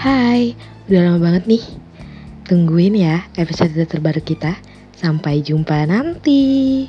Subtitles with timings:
[0.00, 0.56] Hai,
[0.88, 1.64] udah lama banget nih.
[2.48, 4.56] Tungguin ya episode terbaru kita.
[4.96, 6.88] Sampai jumpa nanti.